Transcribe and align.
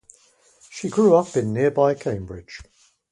She 0.71 0.89
grew 0.89 1.13
up 1.15 1.37
in 1.37 1.53
nearby 1.53 1.93
Cambridge. 1.93 2.63